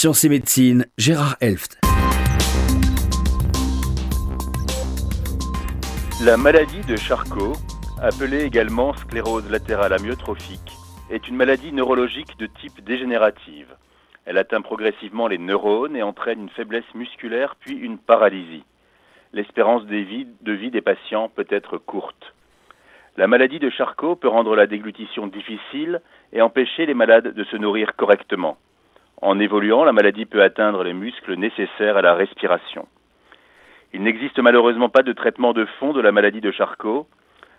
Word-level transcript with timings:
Sciences 0.00 0.22
et 0.22 0.28
médecine, 0.28 0.86
Gérard 0.96 1.34
Elft. 1.40 1.80
La 6.24 6.36
maladie 6.36 6.82
de 6.88 6.94
Charcot, 6.94 7.54
appelée 8.00 8.44
également 8.44 8.92
sclérose 8.92 9.50
latérale 9.50 9.92
amyotrophique, 9.92 10.70
est 11.10 11.26
une 11.26 11.34
maladie 11.34 11.72
neurologique 11.72 12.38
de 12.38 12.46
type 12.46 12.84
dégénérative. 12.84 13.74
Elle 14.24 14.38
atteint 14.38 14.60
progressivement 14.60 15.26
les 15.26 15.38
neurones 15.38 15.96
et 15.96 16.04
entraîne 16.04 16.42
une 16.42 16.50
faiblesse 16.50 16.94
musculaire 16.94 17.56
puis 17.58 17.74
une 17.74 17.98
paralysie. 17.98 18.62
L'espérance 19.32 19.84
de 19.84 19.96
vie 20.52 20.70
des 20.70 20.80
patients 20.80 21.28
peut 21.28 21.48
être 21.50 21.76
courte. 21.76 22.34
La 23.16 23.26
maladie 23.26 23.58
de 23.58 23.68
Charcot 23.68 24.14
peut 24.14 24.28
rendre 24.28 24.54
la 24.54 24.68
déglutition 24.68 25.26
difficile 25.26 26.00
et 26.32 26.40
empêcher 26.40 26.86
les 26.86 26.94
malades 26.94 27.34
de 27.34 27.42
se 27.42 27.56
nourrir 27.56 27.96
correctement. 27.96 28.58
En 29.20 29.40
évoluant, 29.40 29.84
la 29.84 29.92
maladie 29.92 30.26
peut 30.26 30.42
atteindre 30.42 30.84
les 30.84 30.92
muscles 30.92 31.34
nécessaires 31.34 31.96
à 31.96 32.02
la 32.02 32.14
respiration. 32.14 32.86
Il 33.92 34.02
n'existe 34.02 34.38
malheureusement 34.38 34.90
pas 34.90 35.02
de 35.02 35.12
traitement 35.12 35.52
de 35.52 35.64
fond 35.78 35.92
de 35.92 36.00
la 36.00 36.12
maladie 36.12 36.40
de 36.40 36.52
Charcot, 36.52 37.08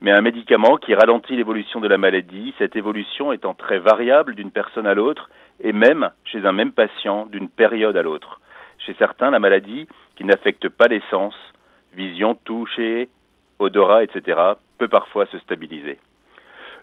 mais 0.00 0.12
un 0.12 0.22
médicament 0.22 0.76
qui 0.78 0.94
ralentit 0.94 1.36
l'évolution 1.36 1.80
de 1.80 1.88
la 1.88 1.98
maladie, 1.98 2.54
cette 2.58 2.74
évolution 2.74 3.32
étant 3.32 3.54
très 3.54 3.78
variable 3.78 4.34
d'une 4.34 4.50
personne 4.50 4.86
à 4.86 4.94
l'autre 4.94 5.30
et 5.60 5.72
même 5.72 6.10
chez 6.24 6.44
un 6.46 6.52
même 6.52 6.72
patient 6.72 7.26
d'une 7.26 7.48
période 7.48 7.96
à 7.96 8.02
l'autre. 8.02 8.40
Chez 8.78 8.94
certains, 8.98 9.30
la 9.30 9.38
maladie, 9.38 9.86
qui 10.16 10.24
n'affecte 10.24 10.68
pas 10.68 10.88
les 10.88 11.02
sens, 11.10 11.34
vision, 11.92 12.34
toucher, 12.34 13.08
odorat, 13.58 14.02
etc., 14.02 14.40
peut 14.78 14.88
parfois 14.88 15.26
se 15.26 15.38
stabiliser. 15.38 15.98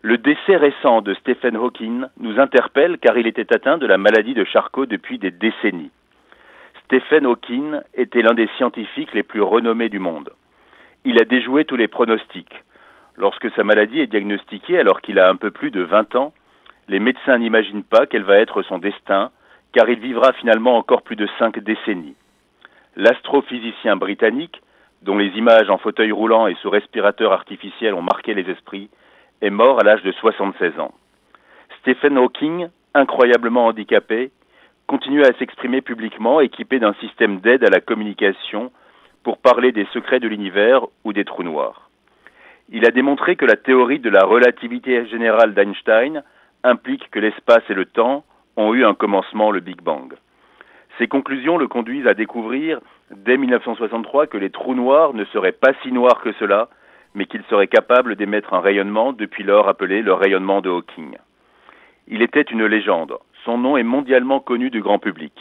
Le 0.00 0.16
décès 0.16 0.56
récent 0.56 1.02
de 1.02 1.12
Stephen 1.14 1.56
Hawking 1.56 2.04
nous 2.20 2.38
interpelle 2.38 2.98
car 2.98 3.18
il 3.18 3.26
était 3.26 3.52
atteint 3.52 3.78
de 3.78 3.86
la 3.86 3.98
maladie 3.98 4.34
de 4.34 4.44
Charcot 4.44 4.86
depuis 4.86 5.18
des 5.18 5.32
décennies. 5.32 5.90
Stephen 6.84 7.26
Hawking 7.26 7.80
était 7.94 8.22
l'un 8.22 8.34
des 8.34 8.48
scientifiques 8.56 9.12
les 9.12 9.24
plus 9.24 9.42
renommés 9.42 9.88
du 9.88 9.98
monde. 9.98 10.30
Il 11.04 11.20
a 11.20 11.24
déjoué 11.24 11.64
tous 11.64 11.74
les 11.74 11.88
pronostics. 11.88 12.62
Lorsque 13.16 13.50
sa 13.56 13.64
maladie 13.64 14.00
est 14.00 14.06
diagnostiquée 14.06 14.78
alors 14.78 15.00
qu'il 15.00 15.18
a 15.18 15.28
un 15.28 15.34
peu 15.34 15.50
plus 15.50 15.72
de 15.72 15.82
20 15.82 16.14
ans, 16.14 16.32
les 16.86 17.00
médecins 17.00 17.38
n'imaginent 17.38 17.82
pas 17.82 18.06
quel 18.06 18.22
va 18.22 18.36
être 18.36 18.62
son 18.62 18.78
destin, 18.78 19.32
car 19.72 19.88
il 19.90 19.98
vivra 19.98 20.32
finalement 20.34 20.76
encore 20.76 21.02
plus 21.02 21.16
de 21.16 21.28
cinq 21.40 21.58
décennies. 21.58 22.14
L'astrophysicien 22.94 23.96
britannique, 23.96 24.62
dont 25.02 25.18
les 25.18 25.36
images 25.36 25.70
en 25.70 25.78
fauteuil 25.78 26.12
roulant 26.12 26.46
et 26.46 26.54
sous 26.62 26.70
respirateur 26.70 27.32
artificiel 27.32 27.94
ont 27.94 28.02
marqué 28.02 28.32
les 28.34 28.48
esprits, 28.48 28.88
est 29.42 29.50
mort 29.50 29.80
à 29.80 29.84
l'âge 29.84 30.02
de 30.02 30.12
76 30.12 30.78
ans. 30.80 30.92
Stephen 31.80 32.18
Hawking, 32.18 32.68
incroyablement 32.94 33.66
handicapé, 33.66 34.30
continue 34.86 35.22
à 35.22 35.32
s'exprimer 35.38 35.80
publiquement 35.80 36.40
équipé 36.40 36.78
d'un 36.78 36.94
système 36.94 37.40
d'aide 37.40 37.64
à 37.64 37.70
la 37.70 37.80
communication 37.80 38.72
pour 39.22 39.38
parler 39.38 39.72
des 39.72 39.86
secrets 39.92 40.20
de 40.20 40.28
l'univers 40.28 40.86
ou 41.04 41.12
des 41.12 41.24
trous 41.24 41.42
noirs. 41.42 41.90
Il 42.70 42.86
a 42.86 42.90
démontré 42.90 43.36
que 43.36 43.46
la 43.46 43.56
théorie 43.56 43.98
de 43.98 44.10
la 44.10 44.24
relativité 44.24 45.06
générale 45.06 45.54
d'Einstein 45.54 46.22
implique 46.64 47.10
que 47.10 47.18
l'espace 47.18 47.62
et 47.68 47.74
le 47.74 47.86
temps 47.86 48.24
ont 48.56 48.74
eu 48.74 48.84
un 48.84 48.94
commencement, 48.94 49.50
le 49.50 49.60
Big 49.60 49.80
Bang. 49.80 50.14
Ces 50.98 51.06
conclusions 51.06 51.58
le 51.58 51.68
conduisent 51.68 52.06
à 52.06 52.14
découvrir 52.14 52.80
dès 53.10 53.36
1963 53.36 54.26
que 54.26 54.36
les 54.36 54.50
trous 54.50 54.74
noirs 54.74 55.14
ne 55.14 55.24
seraient 55.26 55.52
pas 55.52 55.72
si 55.82 55.92
noirs 55.92 56.20
que 56.20 56.32
cela, 56.32 56.68
mais 57.14 57.26
qu'ils 57.26 57.44
seraient 57.50 57.66
capables 57.66 58.16
d'émettre 58.16 58.54
un 58.54 58.60
rayonnement 58.60 59.12
depuis 59.12 59.44
lors 59.44 59.68
appelé 59.68 60.02
le 60.02 60.12
rayonnement 60.12 60.60
de 60.60 60.70
Hawking. 60.70 61.16
Il 62.08 62.22
était 62.22 62.42
une 62.42 62.64
légende. 62.64 63.18
Son 63.44 63.58
nom 63.58 63.76
est 63.76 63.82
mondialement 63.82 64.40
connu 64.40 64.70
du 64.70 64.80
grand 64.80 64.98
public. 64.98 65.32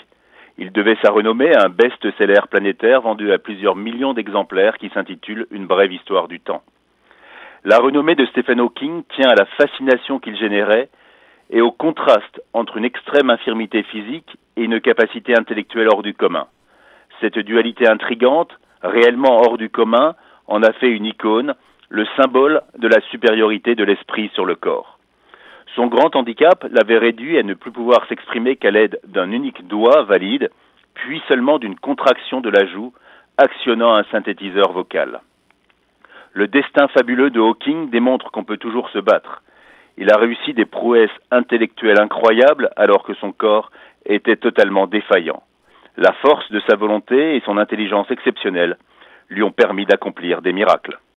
Il 0.57 0.71
devait 0.71 0.97
sa 1.03 1.11
renommée 1.11 1.55
à 1.55 1.65
un 1.65 1.69
best-seller 1.69 2.41
planétaire 2.49 3.01
vendu 3.01 3.31
à 3.31 3.37
plusieurs 3.37 3.75
millions 3.75 4.13
d'exemplaires 4.13 4.77
qui 4.77 4.89
s'intitule 4.89 5.45
Une 5.51 5.67
brève 5.67 5.93
histoire 5.93 6.27
du 6.27 6.39
temps. 6.39 6.63
La 7.63 7.77
renommée 7.77 8.15
de 8.15 8.25
Stephen 8.25 8.59
Hawking 8.59 9.03
tient 9.15 9.29
à 9.29 9.35
la 9.35 9.45
fascination 9.45 10.19
qu'il 10.19 10.37
générait 10.37 10.89
et 11.49 11.61
au 11.61 11.71
contraste 11.71 12.41
entre 12.53 12.77
une 12.77 12.85
extrême 12.85 13.29
infirmité 13.29 13.83
physique 13.83 14.37
et 14.55 14.63
une 14.63 14.81
capacité 14.81 15.37
intellectuelle 15.37 15.89
hors 15.91 16.01
du 16.01 16.13
commun. 16.13 16.47
Cette 17.21 17.39
dualité 17.39 17.87
intrigante, 17.87 18.51
réellement 18.81 19.37
hors 19.37 19.57
du 19.57 19.69
commun, 19.69 20.15
en 20.47 20.63
a 20.63 20.71
fait 20.73 20.89
une 20.89 21.05
icône, 21.05 21.55
le 21.89 22.05
symbole 22.17 22.61
de 22.77 22.87
la 22.87 23.01
supériorité 23.09 23.75
de 23.75 23.83
l'esprit 23.83 24.29
sur 24.33 24.45
le 24.45 24.55
corps. 24.55 24.97
Son 25.75 25.87
grand 25.87 26.15
handicap 26.15 26.65
l'avait 26.71 26.97
réduit 26.97 27.37
à 27.37 27.43
ne 27.43 27.53
plus 27.53 27.71
pouvoir 27.71 28.05
s'exprimer 28.07 28.55
qu'à 28.55 28.71
l'aide 28.71 28.99
d'un 29.05 29.31
unique 29.31 29.67
doigt 29.67 30.03
valide, 30.03 30.49
puis 30.95 31.21
seulement 31.27 31.59
d'une 31.59 31.77
contraction 31.77 32.41
de 32.41 32.49
la 32.49 32.65
joue, 32.65 32.93
actionnant 33.37 33.93
un 33.95 34.03
synthétiseur 34.05 34.71
vocal. 34.71 35.21
Le 36.33 36.47
destin 36.47 36.87
fabuleux 36.87 37.29
de 37.29 37.39
Hawking 37.39 37.89
démontre 37.89 38.31
qu'on 38.31 38.43
peut 38.43 38.57
toujours 38.57 38.89
se 38.89 38.99
battre. 38.99 39.43
Il 39.97 40.11
a 40.11 40.17
réussi 40.17 40.53
des 40.53 40.65
prouesses 40.65 41.09
intellectuelles 41.31 42.01
incroyables 42.01 42.69
alors 42.75 43.03
que 43.03 43.13
son 43.15 43.31
corps 43.31 43.71
était 44.05 44.35
totalement 44.35 44.87
défaillant. 44.87 45.43
La 45.97 46.13
force 46.13 46.51
de 46.51 46.61
sa 46.67 46.75
volonté 46.75 47.35
et 47.35 47.41
son 47.45 47.57
intelligence 47.57 48.09
exceptionnelle 48.11 48.77
lui 49.29 49.43
ont 49.43 49.51
permis 49.51 49.85
d'accomplir 49.85 50.41
des 50.41 50.53
miracles. 50.53 50.99